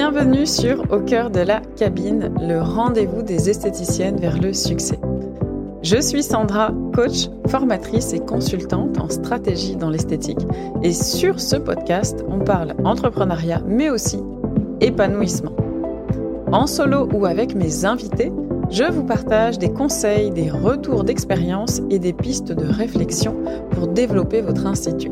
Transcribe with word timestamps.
Bienvenue 0.00 0.46
sur 0.46 0.84
Au 0.92 1.00
cœur 1.00 1.28
de 1.28 1.40
la 1.40 1.60
cabine, 1.76 2.32
le 2.40 2.62
rendez-vous 2.62 3.22
des 3.22 3.50
esthéticiennes 3.50 4.20
vers 4.20 4.40
le 4.40 4.52
succès. 4.52 4.96
Je 5.82 6.00
suis 6.00 6.22
Sandra, 6.22 6.70
coach, 6.94 7.28
formatrice 7.48 8.12
et 8.12 8.20
consultante 8.20 8.96
en 9.00 9.08
stratégie 9.08 9.74
dans 9.74 9.90
l'esthétique. 9.90 10.38
Et 10.84 10.92
sur 10.92 11.40
ce 11.40 11.56
podcast, 11.56 12.24
on 12.28 12.38
parle 12.38 12.76
entrepreneuriat, 12.84 13.60
mais 13.66 13.90
aussi 13.90 14.20
épanouissement. 14.80 15.56
En 16.52 16.68
solo 16.68 17.08
ou 17.12 17.26
avec 17.26 17.56
mes 17.56 17.84
invités, 17.84 18.30
je 18.70 18.84
vous 18.84 19.02
partage 19.02 19.58
des 19.58 19.72
conseils, 19.72 20.30
des 20.30 20.48
retours 20.48 21.02
d'expérience 21.02 21.82
et 21.90 21.98
des 21.98 22.12
pistes 22.12 22.52
de 22.52 22.66
réflexion 22.66 23.34
pour 23.72 23.88
développer 23.88 24.42
votre 24.42 24.64
institut. 24.64 25.10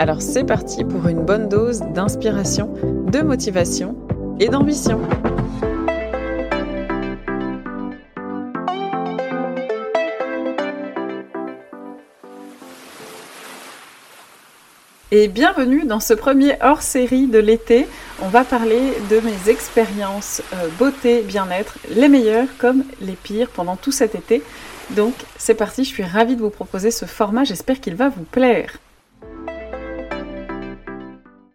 Alors 0.00 0.20
c'est 0.20 0.44
parti 0.44 0.82
pour 0.82 1.06
une 1.06 1.24
bonne 1.24 1.48
dose 1.48 1.82
d'inspiration, 1.94 2.74
de 3.12 3.20
motivation 3.20 3.94
et 4.38 4.48
d'ambition. 4.48 5.00
Et 15.12 15.28
bienvenue 15.28 15.84
dans 15.84 16.00
ce 16.00 16.14
premier 16.14 16.56
hors-série 16.60 17.26
de 17.26 17.38
l'été. 17.38 17.86
On 18.20 18.28
va 18.28 18.44
parler 18.44 18.92
de 19.08 19.20
mes 19.20 19.48
expériences 19.48 20.42
euh, 20.52 20.68
beauté, 20.78 21.22
bien-être, 21.22 21.78
les 21.90 22.08
meilleures 22.08 22.48
comme 22.58 22.84
les 23.00 23.14
pires 23.14 23.48
pendant 23.48 23.76
tout 23.76 23.92
cet 23.92 24.14
été. 24.14 24.42
Donc 24.90 25.14
c'est 25.36 25.54
parti, 25.54 25.84
je 25.84 25.88
suis 25.88 26.02
ravie 26.02 26.36
de 26.36 26.42
vous 26.42 26.50
proposer 26.50 26.90
ce 26.90 27.06
format, 27.06 27.44
j'espère 27.44 27.80
qu'il 27.80 27.94
va 27.94 28.08
vous 28.08 28.24
plaire. 28.24 28.78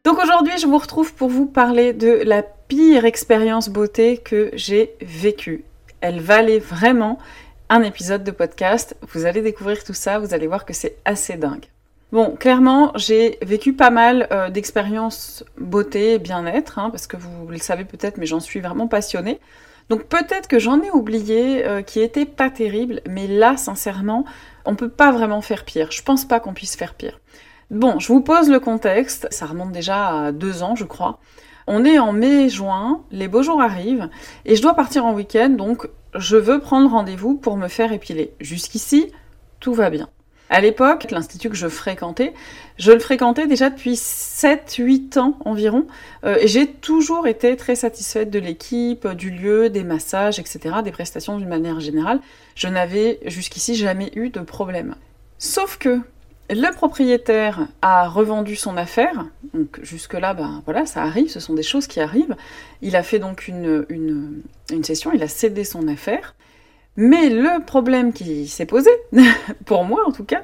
Donc 0.04 0.18
aujourd'hui, 0.24 0.54
je 0.60 0.66
vous 0.66 0.78
retrouve 0.78 1.14
pour 1.14 1.30
vous 1.30 1.46
parler 1.46 1.94
de 1.94 2.22
la 2.26 2.42
pire 2.72 3.04
expérience 3.04 3.68
beauté 3.68 4.16
que 4.16 4.50
j'ai 4.54 4.96
vécue. 5.02 5.66
Elle 6.00 6.22
valait 6.22 6.60
vraiment 6.60 7.20
un 7.68 7.84
épisode 7.84 8.24
de 8.24 8.32
podcast. 8.32 8.96
Vous 9.12 9.26
allez 9.26 9.42
découvrir 9.42 9.84
tout 9.84 9.94
ça, 9.94 10.20
vous 10.20 10.34
allez 10.34 10.48
voir 10.48 10.64
que 10.64 10.72
c'est 10.72 10.96
assez 11.04 11.36
dingue. 11.36 11.66
Bon, 12.14 12.38
clairement, 12.38 12.94
j'ai 12.96 13.38
vécu 13.42 13.74
pas 13.74 13.90
mal 13.90 14.26
euh, 14.32 14.50
d'expériences 14.50 15.44
beauté 15.58 16.14
et 16.14 16.18
bien-être, 16.18 16.80
hein, 16.80 16.92
parce 16.92 17.08
que 17.08 17.18
vous 17.18 17.46
le 17.50 17.58
savez 17.58 17.84
peut-être, 17.84 18.18
mais 18.18 18.26
j'en 18.26 18.40
suis 18.40 18.62
vraiment 18.62 18.88
passionnée. 18.88 19.42
Donc 19.90 20.04
peut-être 20.04 20.48
que 20.48 20.58
j'en 20.58 20.82
ai 20.82 20.92
oublié 20.92 21.66
euh, 21.66 21.82
qui 21.82 22.00
était 22.00 22.26
pas 22.26 22.50
terrible, 22.50 23.02
mais 23.06 23.28
là, 23.28 23.58
sincèrement, 23.58 24.24
on 24.64 24.76
peut 24.76 24.88
pas 24.88 25.12
vraiment 25.12 25.42
faire 25.42 25.66
pire. 25.66 25.92
Je 25.92 26.04
pense 26.04 26.24
pas 26.24 26.40
qu'on 26.40 26.54
puisse 26.54 26.78
faire 26.78 26.94
pire. 26.94 27.20
Bon, 27.70 28.00
je 28.00 28.08
vous 28.08 28.22
pose 28.22 28.50
le 28.50 28.62
contexte, 28.62 29.28
ça 29.30 29.46
remonte 29.46 29.74
déjà 29.74 30.28
à 30.28 30.32
deux 30.32 30.64
ans, 30.64 30.78
je 30.78 30.86
crois. 30.86 31.20
On 31.68 31.86
est 31.86 32.00
en 32.00 32.14
mai-juin, 32.14 33.02
les 33.12 33.28
beaux 33.28 33.44
jours 33.44 33.62
arrivent, 33.62 34.10
et 34.46 34.56
je 34.56 34.62
dois 34.62 34.74
partir 34.74 35.06
en 35.06 35.14
week-end, 35.14 35.50
donc 35.50 35.88
je 36.16 36.38
veux 36.38 36.60
prendre 36.60 36.90
rendez-vous 36.92 37.36
pour 37.36 37.58
me 37.58 37.68
faire 37.68 37.94
épiler. 37.94 38.34
Jusqu'ici, 38.40 39.12
tout 39.60 39.74
va 39.74 39.90
bien. 39.90 40.10
À 40.50 40.60
l'époque, 40.60 41.10
l'institut 41.12 41.50
que 41.50 41.56
je 41.56 41.70
fréquentais, 41.70 42.34
je 42.78 42.92
le 42.92 43.00
fréquentais 43.00 43.48
déjà 43.48 43.70
depuis 43.70 43.94
7-8 43.94 45.18
ans 45.18 45.38
environ, 45.46 45.88
euh, 46.26 46.36
et 46.42 46.48
j'ai 46.50 46.68
toujours 46.68 47.26
été 47.26 47.56
très 47.56 47.76
satisfaite 47.76 48.30
de 48.30 48.40
l'équipe, 48.40 49.08
du 49.08 49.32
lieu, 49.32 49.70
des 49.70 49.86
massages, 49.86 50.40
etc., 50.40 50.76
des 50.84 50.92
prestations 50.92 51.38
d'une 51.38 51.48
manière 51.48 51.80
générale. 51.80 52.20
Je 52.56 52.68
n'avais 52.68 53.20
jusqu'ici 53.28 53.76
jamais 53.76 54.12
eu 54.16 54.30
de 54.30 54.42
problème. 54.42 54.96
Sauf 55.38 55.78
que 55.78 56.02
le 56.50 56.74
propriétaire 56.74 57.68
a 57.82 58.08
revendu 58.10 58.56
son 58.56 58.76
affaire, 58.78 59.26
donc 59.54 59.80
jusque-là, 59.84 60.34
ben 60.34 60.62
voilà, 60.66 60.86
ça 60.86 61.02
arrive, 61.02 61.30
ce 61.30 61.40
sont 61.40 61.54
des 61.54 61.64
choses 61.64 61.88
qui 61.88 62.00
arrivent. 62.00 62.36
Il 62.82 62.96
a 62.96 63.04
fait 63.04 63.20
donc 63.20 63.48
une, 63.48 63.86
une, 63.90 64.84
session, 64.84 65.12
il 65.14 65.24
a 65.24 65.28
cédé 65.28 65.64
son 65.64 65.88
affaire. 65.88 66.36
Mais 66.98 67.30
le 67.30 67.64
problème 67.64 68.12
qui 68.12 68.48
s'est 68.48 68.66
posé, 68.66 68.92
pour 69.66 69.86
moi 69.86 70.02
en 70.06 70.12
tout 70.12 70.26
cas, 70.26 70.44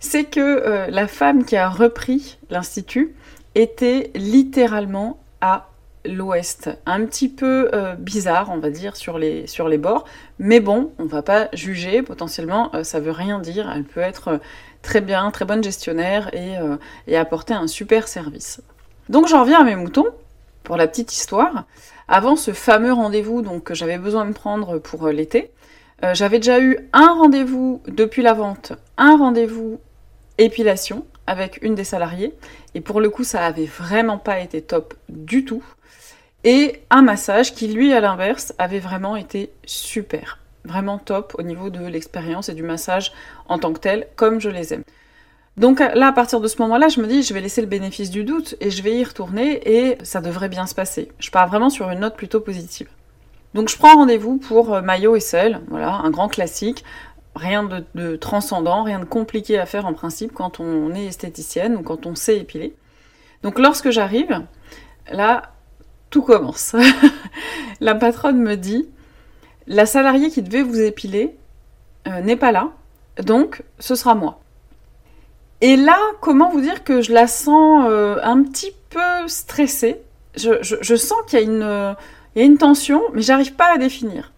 c'est 0.00 0.24
que 0.24 0.40
euh, 0.40 0.86
la 0.88 1.06
femme 1.06 1.44
qui 1.44 1.56
a 1.56 1.68
repris 1.68 2.38
l'institut 2.48 3.14
était 3.54 4.10
littéralement 4.14 5.20
à 5.42 5.68
l'ouest, 6.04 6.70
un 6.86 7.04
petit 7.04 7.28
peu 7.28 7.70
euh, 7.72 7.94
bizarre, 7.94 8.50
on 8.50 8.58
va 8.58 8.70
dire, 8.70 8.96
sur 8.96 9.18
les, 9.18 9.46
bords. 9.78 10.04
Mais 10.38 10.60
bon, 10.60 10.92
on 10.98 11.04
va 11.04 11.22
pas 11.22 11.48
juger, 11.52 12.02
potentiellement, 12.02 12.74
euh, 12.74 12.82
ça 12.84 13.00
veut 13.00 13.12
rien 13.12 13.38
dire. 13.38 13.70
Elle 13.72 13.84
peut 13.84 14.00
être 14.00 14.40
très 14.82 15.00
bien, 15.00 15.30
très 15.30 15.44
bonne 15.44 15.64
gestionnaire 15.64 16.30
euh, 16.34 16.76
et, 17.06 17.16
apporter 17.16 17.54
un 17.54 17.66
super 17.66 18.08
service. 18.08 18.60
Donc 19.08 19.28
j'en 19.28 19.42
reviens 19.42 19.60
à 19.60 19.64
mes 19.64 19.76
moutons, 19.76 20.08
pour 20.64 20.76
la 20.76 20.86
petite 20.86 21.12
histoire. 21.12 21.64
Avant 22.08 22.36
ce 22.36 22.52
fameux 22.52 22.92
rendez-vous 22.92 23.42
donc, 23.42 23.64
que 23.64 23.74
j'avais 23.74 23.98
besoin 23.98 24.26
de 24.26 24.32
prendre 24.32 24.78
pour 24.78 25.06
euh, 25.06 25.12
l'été, 25.12 25.50
euh, 26.04 26.14
j'avais 26.14 26.38
déjà 26.38 26.60
eu 26.60 26.78
un 26.92 27.14
rendez-vous 27.14 27.80
depuis 27.86 28.22
la 28.22 28.32
vente, 28.32 28.72
un 28.98 29.16
rendez-vous 29.16 29.80
épilation 30.38 31.06
avec 31.26 31.60
une 31.62 31.74
des 31.74 31.84
salariées. 31.84 32.34
Et 32.74 32.80
pour 32.80 33.00
le 33.00 33.08
coup, 33.08 33.24
ça 33.24 33.46
avait 33.46 33.66
vraiment 33.66 34.18
pas 34.18 34.40
été 34.40 34.60
top 34.60 34.94
du 35.08 35.44
tout. 35.44 35.62
Et 36.44 36.82
un 36.90 37.02
massage 37.02 37.54
qui, 37.54 37.68
lui, 37.68 37.92
à 37.92 38.00
l'inverse, 38.00 38.52
avait 38.58 38.80
vraiment 38.80 39.14
été 39.14 39.52
super 39.64 40.41
vraiment 40.64 40.98
top 40.98 41.34
au 41.38 41.42
niveau 41.42 41.70
de 41.70 41.84
l'expérience 41.84 42.48
et 42.48 42.54
du 42.54 42.62
massage 42.62 43.12
en 43.48 43.58
tant 43.58 43.72
que 43.72 43.80
tel, 43.80 44.08
comme 44.16 44.40
je 44.40 44.48
les 44.48 44.74
aime. 44.74 44.84
Donc 45.56 45.80
là, 45.80 46.06
à 46.06 46.12
partir 46.12 46.40
de 46.40 46.48
ce 46.48 46.60
moment-là, 46.62 46.88
je 46.88 47.00
me 47.00 47.06
dis, 47.06 47.22
je 47.22 47.34
vais 47.34 47.40
laisser 47.40 47.60
le 47.60 47.66
bénéfice 47.66 48.10
du 48.10 48.24
doute 48.24 48.54
et 48.60 48.70
je 48.70 48.82
vais 48.82 48.96
y 48.96 49.04
retourner 49.04 49.60
et 49.70 49.98
ça 50.02 50.20
devrait 50.20 50.48
bien 50.48 50.66
se 50.66 50.74
passer. 50.74 51.12
Je 51.18 51.30
pars 51.30 51.46
vraiment 51.46 51.68
sur 51.68 51.90
une 51.90 52.00
note 52.00 52.16
plutôt 52.16 52.40
positive. 52.40 52.88
Donc 53.52 53.68
je 53.68 53.76
prends 53.76 53.96
rendez-vous 53.96 54.38
pour 54.38 54.74
euh, 54.74 54.80
maillot 54.80 55.14
et 55.14 55.20
sel, 55.20 55.60
voilà, 55.68 55.92
un 55.92 56.10
grand 56.10 56.28
classique. 56.28 56.84
Rien 57.34 57.64
de, 57.94 58.16
transcendant, 58.16 58.82
rien 58.82 58.98
de 58.98 59.04
compliqué 59.06 59.58
à 59.58 59.64
faire 59.64 59.86
en 59.86 59.94
principe 59.94 60.32
quand 60.32 60.60
on 60.60 60.94
est 60.94 61.06
esthéticienne 61.06 61.76
ou 61.76 61.82
quand 61.82 62.04
on 62.04 62.14
sait 62.14 62.38
épiler. 62.38 62.74
Donc 63.42 63.58
lorsque 63.58 63.90
j'arrive, 63.90 64.42
là, 65.10 65.52
tout 66.10 66.22
commence. 66.22 66.76
La 67.80 67.94
patronne 67.94 68.38
me 68.38 68.56
dit, 68.56 68.88
la 69.66 69.86
salariée 69.86 70.30
qui 70.30 70.42
devait 70.42 70.62
vous 70.62 70.80
épiler 70.80 71.34
euh, 72.08 72.20
n'est 72.20 72.36
pas 72.36 72.52
là, 72.52 72.70
donc 73.22 73.62
ce 73.78 73.94
sera 73.94 74.14
moi. 74.14 74.40
Et 75.60 75.76
là, 75.76 75.96
comment 76.20 76.50
vous 76.50 76.60
dire 76.60 76.82
que 76.82 77.02
je 77.02 77.12
la 77.12 77.26
sens 77.26 77.86
euh, 77.88 78.16
un 78.22 78.42
petit 78.42 78.72
peu 78.90 79.28
stressée? 79.28 80.00
Je, 80.34 80.96
sens 80.96 81.18
qu'il 81.28 81.40
y, 81.40 81.42
a 81.42 81.96
une 82.34 82.58
tension, 82.58 83.02
mais 83.12 83.22
j'arrive 83.22 83.54
pas 83.54 83.74
à 83.74 83.78
définir. 83.78 84.32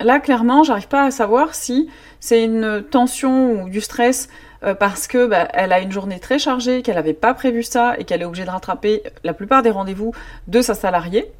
Là, 0.00 0.20
clairement, 0.20 0.62
j'arrive 0.62 0.88
pas 0.88 1.04
à 1.04 1.10
savoir 1.10 1.54
si 1.54 1.88
c'est 2.20 2.42
une 2.42 2.82
tension 2.82 3.62
ou 3.62 3.68
du 3.68 3.80
stress 3.80 4.28
euh, 4.64 4.74
parce 4.74 5.06
que 5.06 5.26
bah, 5.26 5.48
elle 5.52 5.72
a 5.72 5.80
une 5.80 5.92
journée 5.92 6.18
très 6.18 6.38
chargée, 6.38 6.82
qu'elle 6.82 6.94
n'avait 6.94 7.12
pas 7.12 7.34
prévu 7.34 7.62
ça 7.62 7.94
et 7.98 8.04
qu'elle 8.04 8.22
est 8.22 8.24
obligée 8.24 8.44
de 8.44 8.50
rattraper 8.50 9.02
la 9.22 9.34
plupart 9.34 9.62
des 9.62 9.70
rendez-vous 9.70 10.12
de 10.48 10.62
sa 10.62 10.74
salariée, 10.74 11.30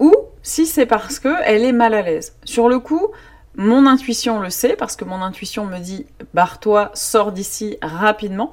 ou 0.00 0.12
si 0.42 0.66
c'est 0.66 0.86
parce 0.86 1.20
qu'elle 1.20 1.64
est 1.64 1.72
mal 1.72 1.94
à 1.94 2.02
l'aise. 2.02 2.34
Sur 2.44 2.68
le 2.68 2.80
coup, 2.80 3.08
mon 3.54 3.86
intuition 3.86 4.40
le 4.40 4.50
sait, 4.50 4.74
parce 4.74 4.96
que 4.96 5.04
mon 5.04 5.22
intuition 5.22 5.66
me 5.66 5.78
dit 5.78 6.06
barre-toi, 6.34 6.90
sors 6.94 7.30
d'ici 7.30 7.76
rapidement. 7.82 8.52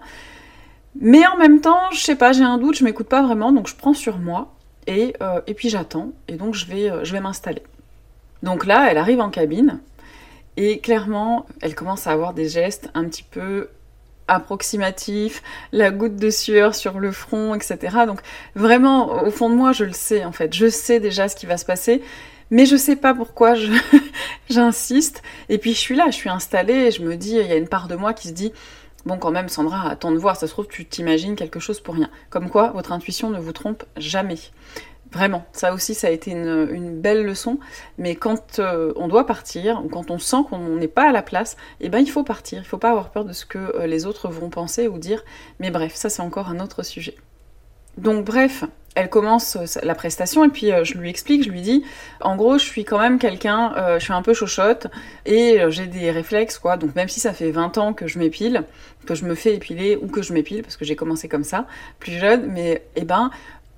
Mais 0.99 1.25
en 1.25 1.37
même 1.37 1.61
temps, 1.61 1.91
je 1.91 1.99
sais 1.99 2.15
pas, 2.15 2.33
j'ai 2.33 2.43
un 2.43 2.57
doute, 2.57 2.77
je 2.77 2.83
m'écoute 2.83 3.07
pas 3.07 3.21
vraiment, 3.21 3.51
donc 3.51 3.67
je 3.67 3.75
prends 3.75 3.93
sur 3.93 4.17
moi 4.17 4.53
et, 4.87 5.13
euh, 5.21 5.41
puis 5.55 5.69
j'attends, 5.69 6.11
et 6.27 6.35
donc 6.35 6.55
euh, 6.69 7.03
je 7.03 7.11
vais 7.11 7.19
m'installer. 7.19 7.63
Donc 8.43 8.65
là, 8.65 8.87
elle 8.89 8.97
arrive 8.97 9.19
en 9.19 9.29
cabine, 9.29 9.79
et 10.55 10.79
clairement, 10.79 11.45
elle 11.61 11.75
commence 11.75 12.07
à 12.07 12.11
avoir 12.11 12.33
des 12.33 12.49
gestes 12.49 12.89
un 12.95 13.05
petit 13.05 13.23
peu 13.23 13.69
approximatif, 14.27 15.41
la 15.71 15.91
goutte 15.91 16.15
de 16.15 16.29
sueur 16.29 16.75
sur 16.75 16.99
le 16.99 17.11
front, 17.11 17.55
etc. 17.55 17.97
Donc 18.05 18.19
vraiment, 18.55 19.23
au 19.23 19.31
fond 19.31 19.49
de 19.49 19.55
moi, 19.55 19.71
je 19.71 19.85
le 19.85 19.93
sais 19.93 20.25
en 20.25 20.31
fait. 20.31 20.53
Je 20.53 20.69
sais 20.69 20.99
déjà 20.99 21.27
ce 21.27 21.35
qui 21.35 21.45
va 21.45 21.57
se 21.57 21.65
passer, 21.65 22.01
mais 22.51 22.65
je 22.65 22.75
sais 22.75 22.95
pas 22.95 23.13
pourquoi 23.13 23.53
j'insiste. 24.49 25.21
Et 25.49 25.57
puis 25.57 25.73
je 25.73 25.79
suis 25.79 25.95
là, 25.95 26.05
je 26.07 26.15
suis 26.15 26.29
installée, 26.29 26.87
et 26.87 26.91
je 26.91 27.01
me 27.01 27.15
dis, 27.15 27.31
il 27.31 27.47
y 27.47 27.51
a 27.51 27.55
une 27.55 27.67
part 27.67 27.87
de 27.87 27.95
moi 27.95 28.13
qui 28.13 28.27
se 28.27 28.33
dit, 28.33 28.51
bon 29.05 29.17
quand 29.17 29.31
même 29.31 29.49
Sandra, 29.49 29.89
attends 29.89 30.11
de 30.11 30.17
voir, 30.17 30.35
ça 30.35 30.47
se 30.47 30.51
trouve 30.51 30.67
tu 30.67 30.85
t'imagines 30.85 31.35
quelque 31.35 31.59
chose 31.59 31.79
pour 31.79 31.95
rien. 31.95 32.09
Comme 32.29 32.49
quoi, 32.49 32.71
votre 32.71 32.91
intuition 32.91 33.29
ne 33.29 33.39
vous 33.39 33.53
trompe 33.53 33.83
jamais. 33.97 34.37
Vraiment, 35.11 35.45
ça 35.53 35.73
aussi, 35.73 35.93
ça 35.93 36.07
a 36.07 36.09
été 36.09 36.31
une, 36.31 36.99
belle 36.99 37.23
leçon. 37.23 37.59
Mais 37.97 38.15
quand 38.15 38.59
euh, 38.59 38.91
on 38.95 39.07
doit 39.07 39.25
partir, 39.25 39.81
quand 39.91 40.11
on 40.11 40.19
sent 40.19 40.37
qu'on 40.49 40.75
n'est 40.75 40.87
pas 40.87 41.09
à 41.09 41.11
la 41.11 41.21
place, 41.21 41.55
eh 41.79 41.89
ben 41.89 41.99
il 41.99 42.09
faut 42.09 42.23
partir. 42.23 42.59
Il 42.59 42.63
ne 42.63 42.67
faut 42.67 42.77
pas 42.77 42.91
avoir 42.91 43.11
peur 43.11 43.23
de 43.23 43.33
ce 43.33 43.45
que 43.45 43.57
euh, 43.57 43.87
les 43.87 44.05
autres 44.05 44.27
vont 44.29 44.49
penser 44.49 44.87
ou 44.87 44.97
dire. 44.97 45.23
Mais 45.59 45.71
bref, 45.71 45.95
ça 45.95 46.09
c'est 46.09 46.21
encore 46.21 46.49
un 46.49 46.59
autre 46.59 46.83
sujet. 46.83 47.15
Donc 47.97 48.25
bref, 48.25 48.65
elle 48.95 49.09
commence 49.09 49.55
euh, 49.55 49.79
la 49.81 49.95
prestation 49.95 50.43
et 50.43 50.49
puis 50.49 50.71
je 50.83 50.97
lui 50.97 51.09
explique, 51.09 51.43
je 51.43 51.49
lui 51.49 51.61
dis, 51.61 51.85
en 52.19 52.35
gros, 52.35 52.57
je 52.57 52.65
suis 52.65 52.83
quand 52.83 52.99
même 52.99 53.17
quelqu'un, 53.17 53.73
je 53.97 54.03
suis 54.03 54.13
un 54.13 54.21
peu 54.21 54.33
chochotte 54.33 54.87
et 55.25 55.59
j'ai 55.69 55.87
des 55.87 56.11
réflexes 56.11 56.59
quoi. 56.59 56.75
Donc 56.75 56.95
même 56.95 57.07
si 57.07 57.19
ça 57.19 57.33
fait 57.33 57.51
20 57.51 57.77
ans 57.77 57.93
que 57.93 58.07
je 58.07 58.19
m'épile, 58.19 58.63
que 59.05 59.15
je 59.15 59.23
me 59.23 59.35
fais 59.35 59.55
épiler 59.55 59.97
ou 60.01 60.07
que 60.07 60.21
je 60.21 60.33
m'épile 60.33 60.63
parce 60.63 60.75
que 60.75 60.83
j'ai 60.83 60.95
commencé 60.95 61.29
comme 61.29 61.45
ça, 61.45 61.65
plus 61.99 62.19
jeune, 62.19 62.51
mais 62.51 62.83
eh 62.95 63.05
ben 63.05 63.31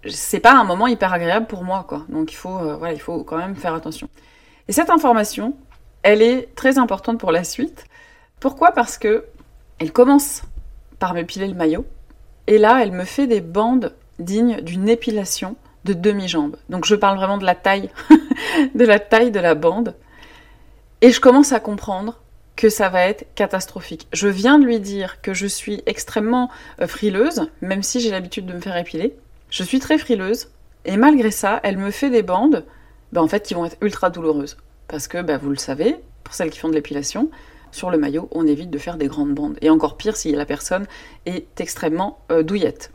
c'est 0.07 0.39
pas 0.39 0.53
un 0.53 0.63
moment 0.63 0.87
hyper 0.87 1.13
agréable 1.13 1.47
pour 1.47 1.63
moi, 1.63 1.85
quoi. 1.87 2.05
Donc 2.09 2.31
il 2.31 2.35
faut, 2.35 2.57
euh, 2.57 2.91
il 2.91 3.01
faut 3.01 3.23
quand 3.23 3.37
même 3.37 3.55
faire 3.55 3.73
attention. 3.73 4.09
Et 4.67 4.71
cette 4.71 4.89
information, 4.89 5.55
elle 6.03 6.21
est 6.21 6.53
très 6.55 6.77
importante 6.77 7.19
pour 7.19 7.31
la 7.31 7.43
suite. 7.43 7.85
Pourquoi? 8.39 8.71
Parce 8.71 8.97
que 8.97 9.25
elle 9.79 9.91
commence 9.91 10.43
par 10.99 11.13
me 11.13 11.23
piler 11.23 11.47
le 11.47 11.53
maillot, 11.53 11.85
et 12.47 12.57
là, 12.57 12.79
elle 12.81 12.91
me 12.91 13.05
fait 13.05 13.27
des 13.27 13.41
bandes 13.41 13.93
dignes 14.17 14.61
d'une 14.61 14.89
épilation 14.89 15.55
de 15.85 15.93
demi-jambe. 15.93 16.57
Donc 16.69 16.85
je 16.85 16.95
parle 16.95 17.17
vraiment 17.17 17.37
de 17.37 17.45
la 17.45 17.55
taille, 17.55 17.89
de 18.75 18.85
la 18.85 18.99
taille 18.99 19.31
de 19.31 19.39
la 19.39 19.55
bande. 19.55 19.95
Et 21.01 21.11
je 21.11 21.21
commence 21.21 21.53
à 21.53 21.59
comprendre 21.59 22.21
que 22.55 22.69
ça 22.69 22.89
va 22.89 23.03
être 23.03 23.25
catastrophique. 23.35 24.07
Je 24.11 24.27
viens 24.27 24.59
de 24.59 24.65
lui 24.65 24.79
dire 24.79 25.21
que 25.21 25.33
je 25.33 25.47
suis 25.47 25.81
extrêmement 25.85 26.49
euh, 26.81 26.87
frileuse, 26.87 27.49
même 27.61 27.83
si 27.83 28.01
j'ai 28.01 28.11
l'habitude 28.11 28.45
de 28.45 28.53
me 28.53 28.59
faire 28.59 28.75
épiler. 28.75 29.15
Je 29.49 29.63
suis 29.63 29.79
très 29.79 29.97
frileuse, 29.97 30.49
et 30.85 30.97
malgré 30.97 31.31
ça, 31.31 31.59
elle 31.63 31.77
me 31.77 31.91
fait 31.91 32.09
des 32.09 32.21
bandes, 32.21 32.65
ben, 33.11 33.21
en 33.21 33.27
fait, 33.27 33.43
qui 33.43 33.53
vont 33.53 33.65
être 33.65 33.77
ultra 33.81 34.09
douloureuses. 34.09 34.57
Parce 34.87 35.07
que, 35.07 35.21
ben, 35.21 35.37
vous 35.37 35.49
le 35.49 35.57
savez, 35.57 35.95
pour 36.23 36.33
celles 36.33 36.49
qui 36.49 36.59
font 36.59 36.69
de 36.69 36.75
l'épilation, 36.75 37.29
sur 37.71 37.89
le 37.89 37.97
maillot, 37.97 38.27
on 38.31 38.47
évite 38.47 38.69
de 38.69 38.77
faire 38.77 38.97
des 38.97 39.07
grandes 39.07 39.33
bandes. 39.33 39.57
Et 39.61 39.69
encore 39.69 39.97
pire 39.97 40.15
si 40.15 40.31
la 40.31 40.45
personne 40.45 40.85
est 41.25 41.59
extrêmement 41.59 42.19
euh, 42.31 42.43
douillette. 42.43 42.91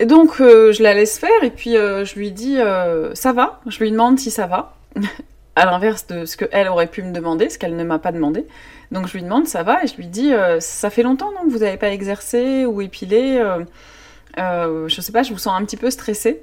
Et 0.00 0.06
donc, 0.06 0.40
euh, 0.40 0.72
je 0.72 0.82
la 0.82 0.94
laisse 0.94 1.18
faire, 1.18 1.42
et 1.42 1.50
puis 1.50 1.72
je 1.74 2.14
lui 2.16 2.32
dis 2.32 2.56
ça 3.14 3.32
va? 3.32 3.60
Je 3.66 3.78
lui 3.78 3.90
demande 3.90 4.18
si 4.18 4.30
ça 4.30 4.46
va 4.46 4.76
à 5.56 5.66
l'inverse 5.66 6.06
de 6.08 6.24
ce 6.24 6.36
qu'elle 6.36 6.68
aurait 6.68 6.88
pu 6.88 7.02
me 7.02 7.12
demander, 7.12 7.48
ce 7.48 7.58
qu'elle 7.58 7.76
ne 7.76 7.84
m'a 7.84 7.98
pas 7.98 8.12
demandé. 8.12 8.46
Donc 8.90 9.06
je 9.06 9.14
lui 9.14 9.22
demande, 9.22 9.46
ça 9.46 9.62
va? 9.62 9.84
Et 9.84 9.86
je 9.86 9.96
lui 9.96 10.06
dis, 10.06 10.32
euh, 10.32 10.58
ça 10.60 10.90
fait 10.90 11.02
longtemps 11.02 11.30
non, 11.32 11.46
que 11.46 11.50
vous 11.50 11.60
n'avez 11.60 11.76
pas 11.76 11.90
exercé 11.90 12.66
ou 12.66 12.80
épilé 12.80 13.40
euh, 14.38 14.84
euh, 14.84 14.88
Je 14.88 15.00
sais 15.00 15.12
pas, 15.12 15.22
je 15.22 15.32
vous 15.32 15.38
sens 15.38 15.58
un 15.58 15.64
petit 15.64 15.76
peu 15.76 15.90
stressée. 15.90 16.42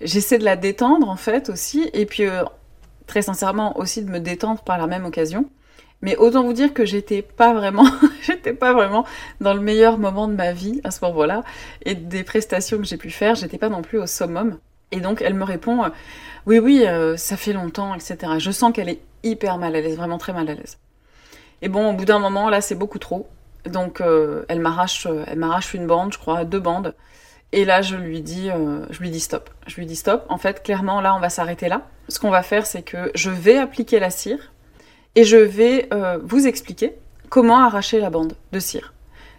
J'essaie 0.00 0.38
de 0.38 0.44
la 0.44 0.56
détendre 0.56 1.08
en 1.08 1.16
fait 1.16 1.50
aussi, 1.50 1.90
et 1.92 2.06
puis 2.06 2.24
très 3.06 3.22
sincèrement 3.22 3.78
aussi 3.78 4.02
de 4.02 4.10
me 4.10 4.18
détendre 4.18 4.62
par 4.62 4.78
la 4.78 4.86
même 4.86 5.04
occasion. 5.04 5.50
Mais 6.02 6.16
autant 6.16 6.42
vous 6.42 6.54
dire 6.54 6.72
que 6.72 6.86
j'étais 6.86 7.22
pas 7.22 7.52
vraiment, 7.52 7.86
j'étais 8.22 8.54
pas 8.54 8.72
vraiment 8.72 9.04
dans 9.40 9.52
le 9.52 9.60
meilleur 9.60 9.98
moment 9.98 10.28
de 10.28 10.34
ma 10.34 10.52
vie 10.52 10.80
à 10.84 10.90
ce 10.90 11.04
moment-là, 11.04 11.42
et 11.84 11.94
des 11.94 12.24
prestations 12.24 12.78
que 12.78 12.84
j'ai 12.84 12.96
pu 12.96 13.10
faire, 13.10 13.34
j'étais 13.34 13.58
pas 13.58 13.68
non 13.68 13.82
plus 13.82 13.98
au 13.98 14.06
summum. 14.06 14.58
Et 14.92 15.00
donc 15.00 15.22
elle 15.22 15.34
me 15.34 15.44
répond 15.44 15.84
euh, 15.84 15.88
oui 16.46 16.58
oui 16.58 16.84
euh, 16.86 17.16
ça 17.16 17.36
fait 17.36 17.52
longtemps 17.52 17.94
etc. 17.94 18.16
Je 18.38 18.50
sens 18.50 18.72
qu'elle 18.72 18.88
est 18.88 19.00
hyper 19.22 19.58
mal 19.58 19.76
à 19.76 19.80
l'aise, 19.80 19.96
vraiment 19.96 20.18
très 20.18 20.32
mal 20.32 20.48
à 20.48 20.54
l'aise. 20.54 20.78
Et 21.62 21.68
bon 21.68 21.90
au 21.90 21.92
bout 21.92 22.06
d'un 22.06 22.18
moment 22.18 22.48
là 22.50 22.60
c'est 22.60 22.74
beaucoup 22.74 22.98
trop. 22.98 23.28
Donc 23.66 24.00
euh, 24.00 24.44
elle 24.48 24.60
m'arrache 24.60 25.06
elle 25.26 25.38
m'arrache 25.38 25.74
une 25.74 25.86
bande 25.86 26.12
je 26.12 26.18
crois 26.18 26.44
deux 26.44 26.60
bandes. 26.60 26.94
Et 27.52 27.64
là 27.64 27.82
je 27.82 27.96
lui 27.96 28.20
dis 28.22 28.48
je 28.90 29.00
lui 29.00 29.10
dis 29.10 29.20
stop. 29.20 29.50
Je 29.66 29.76
lui 29.76 29.86
dis 29.86 29.96
stop. 29.96 30.24
En 30.28 30.38
fait 30.38 30.62
clairement 30.62 31.00
là 31.00 31.14
on 31.14 31.20
va 31.20 31.30
s'arrêter 31.30 31.68
là. 31.68 31.86
Ce 32.08 32.18
qu'on 32.18 32.30
va 32.30 32.42
faire 32.42 32.66
c'est 32.66 32.82
que 32.82 33.10
je 33.14 33.30
vais 33.30 33.58
appliquer 33.58 33.98
la 34.00 34.10
cire 34.10 34.52
et 35.16 35.24
je 35.24 35.36
vais 35.36 35.88
vous 36.22 36.46
expliquer 36.46 36.94
comment 37.28 37.58
arracher 37.58 38.00
la 38.00 38.10
bande 38.10 38.34
de 38.52 38.60
cire. 38.60 38.92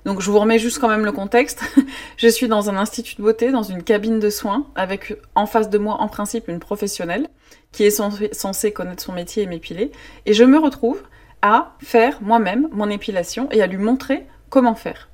Donc 0.05 0.21
je 0.21 0.31
vous 0.31 0.39
remets 0.39 0.59
juste 0.59 0.79
quand 0.79 0.89
même 0.89 1.05
le 1.05 1.11
contexte. 1.11 1.63
je 2.17 2.27
suis 2.27 2.47
dans 2.47 2.69
un 2.69 2.77
institut 2.77 3.15
de 3.15 3.21
beauté, 3.21 3.51
dans 3.51 3.63
une 3.63 3.83
cabine 3.83 4.19
de 4.19 4.29
soins, 4.29 4.65
avec 4.75 5.15
en 5.35 5.45
face 5.45 5.69
de 5.69 5.77
moi 5.77 5.97
en 5.99 6.07
principe 6.07 6.47
une 6.47 6.59
professionnelle 6.59 7.27
qui 7.71 7.83
est 7.83 7.91
censée 8.33 8.73
connaître 8.73 9.03
son 9.03 9.13
métier 9.13 9.43
et 9.43 9.45
m'épiler. 9.45 9.91
Et 10.25 10.33
je 10.33 10.43
me 10.43 10.57
retrouve 10.57 11.01
à 11.41 11.73
faire 11.79 12.21
moi-même 12.21 12.67
mon 12.71 12.89
épilation 12.89 13.49
et 13.51 13.61
à 13.61 13.67
lui 13.67 13.77
montrer 13.77 14.25
comment 14.49 14.75
faire. 14.75 15.09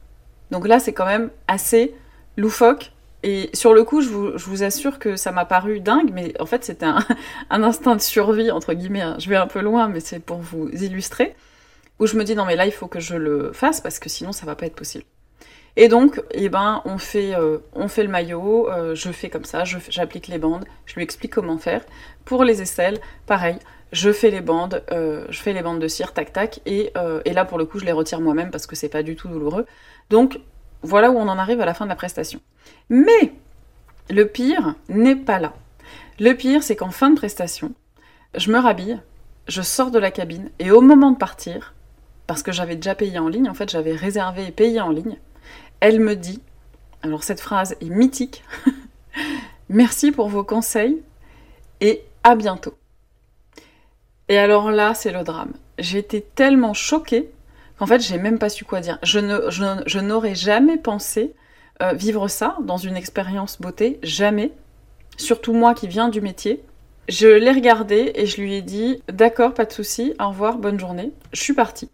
Donc 0.52 0.68
là 0.68 0.80
c'est 0.80 0.94
quand 0.94 1.06
même 1.06 1.30
assez 1.48 1.96
loufoque. 2.38 2.92
Et 3.24 3.50
sur 3.54 3.74
le 3.74 3.84
coup, 3.84 4.02
je 4.02 4.10
vous, 4.10 4.64
assure 4.64 5.00
que 5.00 5.16
ça 5.16 5.32
m'a 5.32 5.44
paru 5.44 5.80
dingue, 5.80 6.12
mais 6.14 6.40
en 6.40 6.46
fait 6.46 6.64
c'était 6.64 6.86
un, 7.50 7.64
instinct 7.64 7.96
de 7.96 8.02
survie, 8.02 8.52
entre 8.52 8.74
guillemets. 8.74 9.02
Hein. 9.02 9.18
Je 9.20 9.28
vais 9.28 9.36
un 9.36 9.48
peu 9.48 9.60
loin, 9.60 9.90
mais 9.90 10.00
c'est 10.00 10.20
pour 10.20 10.38
vous 10.38 10.70
illustrer 10.70 11.36
où 12.00 12.06
je 12.06 12.16
me 12.16 12.24
dis 12.24 12.36
non 12.36 12.46
mais 12.46 12.56
là 12.56 12.66
il 12.66 12.72
faut 12.72 12.88
que 12.88 13.00
je 13.00 13.16
le 13.16 13.52
fasse 13.54 13.82
parce 13.82 14.00
que 14.00 14.10
sinon 14.10 14.32
ça 14.32 14.46
va 14.46 14.56
pas 14.56 14.66
être 14.66 14.76
possible. 14.76 15.06
Et 15.80 15.90
donc, 15.90 16.24
eh 16.32 16.50
ben, 16.50 16.82
on 16.86 16.98
fait, 16.98 17.36
euh, 17.36 17.60
le 17.76 18.08
maillot, 18.08 18.68
euh, 18.68 18.96
je 18.96 19.12
fais 19.12 19.30
comme 19.30 19.46
ça, 19.46 19.64
j'applique 19.64 20.28
les 20.28 20.40
bandes, 20.40 20.66
je 20.88 20.96
lui 20.96 21.04
explique 21.04 21.32
comment 21.36 21.60
faire. 21.60 21.86
Pour 22.26 22.44
les 22.44 22.64
aisselles, 22.64 23.00
pareil, 23.28 23.58
je 23.92 24.12
fais 24.12 24.32
les 24.32 24.42
bandes, 24.42 24.84
euh, 24.92 25.28
je 25.30 25.40
fais 25.40 25.54
les 25.54 25.62
bandes 25.62 25.80
de 25.80 25.88
cire, 25.88 26.14
tac 26.14 26.34
tac, 26.34 26.62
et, 26.66 26.92
et 27.26 27.32
là 27.32 27.46
pour 27.46 27.60
le 27.60 27.66
coup 27.66 27.78
je 27.78 27.86
les 27.86 27.92
retire 27.92 28.20
moi-même 28.22 28.50
parce 28.50 28.66
que 28.66 28.76
c'est 28.76 28.90
pas 28.90 29.04
du 29.04 29.16
tout 29.16 29.28
douloureux. 29.28 29.68
Donc 30.10 30.40
voilà 30.82 31.12
où 31.12 31.16
on 31.16 31.28
en 31.28 31.38
arrive 31.38 31.62
à 31.62 31.66
la 31.66 31.76
fin 31.76 31.86
de 31.86 31.90
la 31.90 31.96
prestation. 31.96 32.42
Mais 32.90 33.34
le 34.10 34.28
pire 34.28 34.74
n'est 34.90 35.16
pas 35.16 35.38
là. 35.38 35.54
Le 36.20 36.34
pire 36.34 36.64
c'est 36.64 36.76
qu'en 36.76 36.90
fin 36.90 37.12
de 37.12 37.16
prestation, 37.16 37.72
je 38.36 38.52
me 38.52 38.58
rhabille, 38.58 39.00
je 39.48 39.62
sors 39.62 39.92
de 39.92 40.00
la 40.00 40.10
cabine, 40.10 40.50
et 40.58 40.72
au 40.72 40.82
moment 40.82 41.12
de 41.12 41.18
partir, 41.18 41.76
parce 42.26 42.42
que 42.42 42.52
j'avais 42.52 42.76
déjà 42.76 42.96
payé 42.96 43.20
en 43.20 43.30
ligne, 43.30 43.48
en 43.48 43.54
fait 43.54 43.70
j'avais 43.70 43.94
réservé 43.94 44.48
et 44.48 44.52
payé 44.52 44.82
en 44.82 44.90
ligne, 44.90 45.18
elle 45.80 46.00
me 46.00 46.16
dit, 46.16 46.42
alors 47.04 47.24
cette 47.24 47.42
phrase 47.42 47.76
est 47.82 47.90
mythique, 47.90 48.44
merci 49.70 50.12
pour 50.12 50.30
vos 50.30 50.44
conseils 50.44 51.02
et 51.82 52.04
à 52.24 52.36
bientôt. 52.36 52.78
Et 54.30 54.38
alors 54.38 54.72
là, 54.72 54.94
c'est 54.94 55.12
le 55.12 55.24
drame. 55.24 55.54
J'ai 55.80 56.00
été 56.00 56.22
tellement 56.22 56.74
choquée 56.74 57.30
qu'en 57.78 57.86
fait, 57.86 58.02
j'ai 58.02 58.18
même 58.18 58.40
pas 58.40 58.50
su 58.50 58.66
quoi 58.66 58.82
dire. 58.82 59.00
Je, 59.04 60.00
n'aurais 60.00 60.36
jamais 60.36 60.78
pensé 60.78 61.34
euh, 61.82 61.94
vivre 61.94 62.28
ça 62.28 62.58
dans 62.64 62.78
une 62.78 62.98
expérience 62.98 63.62
beauté, 63.62 64.00
jamais. 64.04 64.52
Surtout 65.18 65.54
moi 65.54 65.74
qui 65.74 65.88
viens 65.88 66.10
du 66.10 66.22
métier. 66.22 66.64
Je 67.08 67.28
l'ai 67.28 67.52
regardé 67.52 68.12
et 68.16 68.26
je 68.26 68.42
lui 68.42 68.56
ai 68.56 68.62
dit 68.62 69.02
D'accord, 69.08 69.54
pas 69.54 69.66
de 69.66 69.72
souci, 69.72 70.14
au 70.20 70.30
revoir, 70.30 70.58
bonne 70.58 70.80
journée. 70.80 71.14
Je 71.32 71.42
suis 71.42 71.54
partie. 71.54 71.90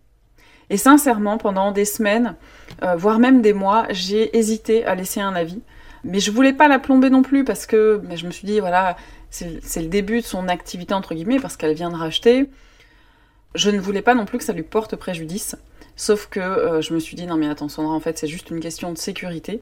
Et 0.74 0.78
sincèrement, 0.78 1.38
pendant 1.38 1.72
des 1.72 1.86
semaines, 1.86 2.34
euh, 2.82 2.96
voire 2.96 3.20
même 3.20 3.44
des 3.44 3.54
mois, 3.54 3.86
j'ai 3.92 4.36
hésité 4.36 4.84
à 4.86 4.96
laisser 4.96 5.22
un 5.22 5.36
avis. 5.36 5.62
Mais 6.04 6.20
je 6.20 6.32
voulais 6.32 6.52
pas 6.52 6.68
la 6.68 6.80
plomber 6.80 7.12
non 7.12 7.22
plus 7.22 7.44
parce 7.44 7.68
que 7.68 8.02
je 8.12 8.26
me 8.26 8.32
suis 8.32 8.48
dit, 8.48 8.60
voilà, 8.60 8.98
c'est 9.30 9.82
le 9.84 9.88
début 9.88 10.22
de 10.22 10.26
son 10.26 10.48
activité, 10.48 10.96
entre 10.96 11.14
guillemets, 11.14 11.40
parce 11.40 11.58
qu'elle 11.58 11.76
vient 11.76 11.92
de 11.92 11.96
racheter. 11.96 12.50
Je 13.54 13.70
ne 13.70 13.80
voulais 13.80 14.02
pas 14.02 14.16
non 14.16 14.26
plus 14.26 14.40
que 14.40 14.44
ça 14.44 14.52
lui 14.52 14.64
porte 14.64 14.96
préjudice. 14.96 15.56
Sauf 15.96 16.26
que 16.26 16.40
euh, 16.40 16.82
je 16.82 16.96
me 16.96 17.00
suis 17.00 17.16
dit, 17.16 17.28
non 17.28 17.38
mais 17.38 17.48
attends 17.48 17.68
en 17.78 18.00
fait, 18.00 18.18
c'est 18.18 18.26
juste 18.26 18.50
une 18.50 18.60
question 18.60 18.92
de 18.92 18.98
sécurité. 18.98 19.62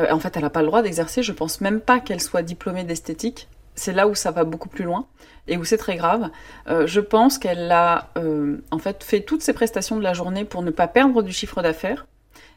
Euh, 0.00 0.10
en 0.10 0.18
fait, 0.18 0.36
elle 0.36 0.42
n'a 0.42 0.50
pas 0.50 0.62
le 0.62 0.66
droit 0.66 0.82
d'exercer. 0.82 1.22
Je 1.22 1.30
pense 1.30 1.60
même 1.60 1.80
pas 1.80 2.00
qu'elle 2.00 2.20
soit 2.20 2.42
diplômée 2.42 2.82
d'esthétique 2.82 3.46
c'est 3.78 3.92
là 3.92 4.08
où 4.08 4.14
ça 4.14 4.30
va 4.30 4.44
beaucoup 4.44 4.68
plus 4.68 4.84
loin 4.84 5.06
et 5.46 5.56
où 5.56 5.64
c'est 5.64 5.78
très 5.78 5.96
grave. 5.96 6.30
Euh, 6.68 6.86
je 6.86 7.00
pense 7.00 7.38
qu'elle 7.38 7.70
a 7.72 8.10
euh, 8.18 8.58
en 8.70 8.78
fait 8.78 9.02
fait 9.02 9.20
toutes 9.20 9.42
ses 9.42 9.52
prestations 9.52 9.96
de 9.96 10.02
la 10.02 10.12
journée 10.12 10.44
pour 10.44 10.62
ne 10.62 10.70
pas 10.70 10.88
perdre 10.88 11.22
du 11.22 11.32
chiffre 11.32 11.62
d'affaires, 11.62 12.06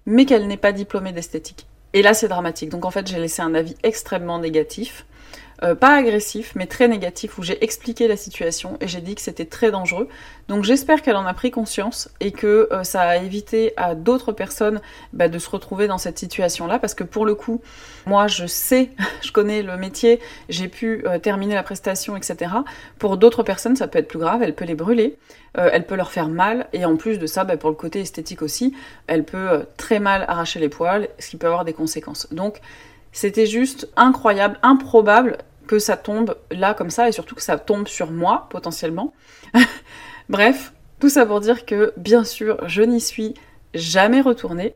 mais 0.06 0.26
qu'elle 0.26 0.48
n'est 0.48 0.58
pas 0.58 0.72
diplômée 0.72 1.14
d'esthétique. 1.14 1.68
Et 1.94 2.02
là, 2.02 2.14
c'est 2.14 2.28
dramatique. 2.28 2.70
Donc 2.70 2.86
en 2.86 2.92
fait, 2.92 3.08
j'ai 3.08 3.20
laissé 3.20 3.42
un 3.42 3.54
avis 3.54 3.76
extrêmement 3.84 4.40
négatif. 4.40 5.06
Euh, 5.64 5.76
pas 5.76 5.96
agressif, 5.96 6.54
mais 6.56 6.66
très 6.66 6.88
négatif, 6.88 7.38
où 7.38 7.44
j'ai 7.44 7.64
expliqué 7.64 8.08
la 8.08 8.18
situation 8.18 8.78
et 8.82 8.88
j'ai 8.88 9.00
dit 9.00 9.14
que 9.14 9.22
c'était 9.22 9.46
très 9.46 9.70
dangereux. 9.70 10.08
Donc 10.48 10.64
j'espère 10.64 11.04
qu'elle 11.04 11.16
en 11.16 11.26
a 11.28 11.36
pris 11.36 11.52
conscience 11.52 12.10
et 12.20 12.32
que 12.32 12.68
euh, 12.72 12.84
ça 12.84 13.02
a 13.02 13.18
évité 13.18 13.74
à 13.78 13.94
d'autres 13.94 14.32
personnes 14.32 14.82
bah, 15.14 15.28
de 15.28 15.38
se 15.38 15.48
retrouver 15.48 15.86
dans 15.86 16.00
cette 16.00 16.18
situation-là, 16.18 16.80
parce 16.80 16.96
que 16.96 17.04
pour 17.04 17.28
le 17.28 17.36
coup, 17.36 17.62
moi 18.08 18.26
je 18.26 18.48
sais, 18.48 18.90
je 19.22 19.32
connais 19.32 19.62
le 19.62 19.78
métier, 19.78 20.20
j'ai 20.50 20.68
pu 20.68 21.04
euh, 21.06 21.20
terminer 21.20 21.54
la 21.54 21.62
prestation, 21.62 22.18
etc. 22.18 22.52
Pour 22.98 23.18
d'autres 23.18 23.44
personnes, 23.44 23.76
ça 23.76 23.88
peut 23.88 24.00
être 24.00 24.08
plus 24.08 24.20
grave, 24.20 24.42
elle 24.42 24.56
peut 24.56 24.66
les 24.66 24.76
brûler, 24.76 25.18
elle 25.54 25.86
peut 25.86 25.96
leur 25.96 26.12
faire 26.12 26.30
mal, 26.30 26.68
et 26.72 26.86
en 26.86 26.96
plus 26.96 27.20
de 27.20 27.28
ça, 27.28 27.44
bah, 27.44 27.58
pour 27.58 27.70
le 27.70 27.76
côté 27.76 28.00
esthétique 28.00 28.42
aussi, 28.42 28.74
elle 29.08 29.26
peut 29.26 29.66
très 29.76 30.00
mal 30.00 30.24
arracher 30.30 30.60
les 30.60 30.70
poils, 30.70 31.10
ce 31.20 31.30
qui 31.30 31.38
peut 31.38 31.48
avoir 31.48 31.66
des 31.66 31.74
conséquences. 31.74 32.28
Donc 32.32 32.62
c'était 33.12 33.46
juste 33.46 33.90
incroyable, 33.98 34.58
improbable 34.64 35.38
ça 35.80 35.98
tombe 35.98 36.36
là 36.52 36.74
comme 36.74 36.90
ça 36.90 37.08
et 37.08 37.12
surtout 37.12 37.36
que 37.36 37.42
ça 37.42 37.58
tombe 37.58 37.88
sur 37.88 38.12
moi 38.12 38.48
potentiellement. 38.50 39.14
Bref, 40.30 40.74
tout 41.00 41.10
ça 41.10 41.26
pour 41.26 41.40
dire 41.40 41.66
que 41.66 41.94
bien 41.98 42.24
sûr, 42.24 42.58
je 42.68 42.82
n'y 42.82 43.02
suis 43.02 43.34
jamais 43.74 44.22
retournée 44.22 44.76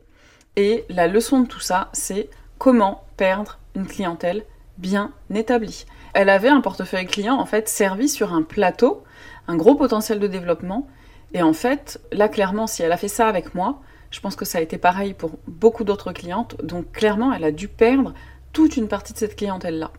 et 0.56 0.84
la 0.88 1.06
leçon 1.06 1.40
de 1.40 1.46
tout 1.46 1.60
ça, 1.60 1.88
c'est 1.92 2.28
comment 2.58 3.04
perdre 3.16 3.58
une 3.74 3.86
clientèle 3.86 4.44
bien 4.78 5.12
établie. 5.34 5.86
Elle 6.14 6.28
avait 6.28 6.48
un 6.48 6.60
portefeuille 6.60 7.06
client 7.06 7.38
en 7.38 7.46
fait 7.46 7.68
servi 7.68 8.08
sur 8.08 8.32
un 8.32 8.42
plateau, 8.42 9.04
un 9.48 9.56
gros 9.56 9.74
potentiel 9.74 10.18
de 10.18 10.26
développement 10.26 10.86
et 11.32 11.42
en 11.42 11.52
fait, 11.52 12.00
là 12.12 12.28
clairement 12.28 12.66
si 12.66 12.82
elle 12.82 12.92
a 12.92 12.96
fait 12.96 13.08
ça 13.08 13.28
avec 13.28 13.54
moi, 13.54 13.80
je 14.10 14.20
pense 14.20 14.36
que 14.36 14.44
ça 14.44 14.58
a 14.58 14.62
été 14.62 14.78
pareil 14.78 15.14
pour 15.14 15.32
beaucoup 15.46 15.84
d'autres 15.84 16.12
clientes, 16.12 16.56
donc 16.62 16.90
clairement 16.92 17.32
elle 17.32 17.44
a 17.44 17.52
dû 17.52 17.68
perdre 17.68 18.14
toute 18.52 18.76
une 18.76 18.88
partie 18.88 19.12
de 19.12 19.18
cette 19.18 19.36
clientèle 19.36 19.78
là. 19.78 19.90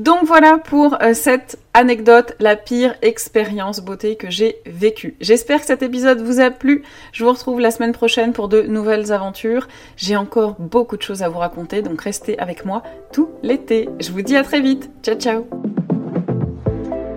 Donc 0.00 0.24
voilà 0.24 0.56
pour 0.56 0.96
euh, 1.02 1.12
cette 1.12 1.58
anecdote, 1.74 2.34
la 2.40 2.56
pire 2.56 2.94
expérience 3.02 3.80
beauté 3.80 4.16
que 4.16 4.30
j'ai 4.30 4.56
vécue. 4.64 5.14
J'espère 5.20 5.60
que 5.60 5.66
cet 5.66 5.82
épisode 5.82 6.22
vous 6.22 6.40
a 6.40 6.50
plu. 6.50 6.84
Je 7.12 7.22
vous 7.22 7.30
retrouve 7.30 7.60
la 7.60 7.70
semaine 7.70 7.92
prochaine 7.92 8.32
pour 8.32 8.48
de 8.48 8.62
nouvelles 8.62 9.12
aventures. 9.12 9.68
J'ai 9.98 10.16
encore 10.16 10.56
beaucoup 10.58 10.96
de 10.96 11.02
choses 11.02 11.22
à 11.22 11.28
vous 11.28 11.38
raconter, 11.38 11.82
donc 11.82 12.00
restez 12.00 12.38
avec 12.38 12.64
moi 12.64 12.82
tout 13.12 13.28
l'été. 13.42 13.90
Je 14.00 14.10
vous 14.10 14.22
dis 14.22 14.38
à 14.38 14.42
très 14.42 14.62
vite. 14.62 14.90
Ciao 15.02 15.16
ciao 15.16 15.46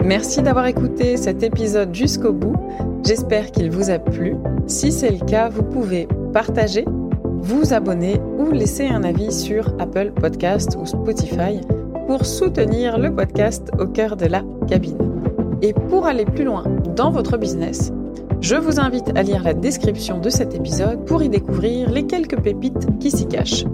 Merci 0.04 0.42
d'avoir 0.42 0.66
écouté 0.66 1.16
cet 1.16 1.42
épisode 1.42 1.96
jusqu'au 1.96 2.34
bout. 2.34 2.58
J'espère 3.06 3.52
qu'il 3.52 3.72
vous 3.72 3.92
a 3.92 4.00
plu. 4.00 4.36
Si 4.68 4.92
c'est 4.92 5.12
le 5.12 5.26
cas, 5.26 5.48
vous 5.48 5.64
pouvez 5.64 6.10
partager, 6.34 6.84
vous 7.40 7.74
abonner 7.74 8.20
ou 8.38 8.52
laisser 8.52 8.88
un 8.90 9.06
avis 9.06 9.32
sur 9.32 9.70
Apple 9.80 10.12
Podcast 10.12 10.78
ou 10.78 10.86
Spotify 10.86 11.62
pour 12.08 12.26
soutenir 12.26 12.98
le 12.98 13.14
podcast 13.14 13.70
au 13.80 13.88
cœur 13.88 14.16
de 14.16 14.26
la 14.26 14.44
cabine. 14.68 14.98
Et 15.62 15.74
pour 15.74 16.06
aller 16.06 16.26
plus 16.26 16.44
loin 16.44 16.64
dans 16.96 17.12
votre 17.12 17.38
business, 17.38 17.92
je 18.42 18.56
vous 18.56 18.80
invite 18.80 19.18
à 19.18 19.24
lire 19.24 19.44
la 19.44 19.54
description 19.54 20.20
de 20.20 20.30
cet 20.30 20.54
épisode 20.54 21.06
pour 21.06 21.24
y 21.24 21.30
découvrir 21.30 21.90
les 21.90 22.06
quelques 22.06 22.40
pépites 22.42 23.00
qui 23.00 23.10
s'y 23.10 23.28
cachent. 23.28 23.66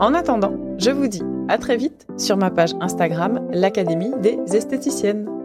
En 0.00 0.14
attendant, 0.14 0.54
je 0.78 0.90
vous 0.90 1.08
dis 1.08 1.22
à 1.48 1.58
très 1.58 1.76
vite 1.76 2.06
sur 2.16 2.36
ma 2.36 2.50
page 2.50 2.74
Instagram, 2.80 3.46
l'Académie 3.52 4.12
des 4.22 4.38
esthéticiennes. 4.54 5.37